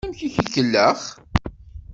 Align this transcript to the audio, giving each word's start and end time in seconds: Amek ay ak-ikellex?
Amek 0.03 0.19
ay 0.27 0.31
ak-ikellex? 0.39 1.01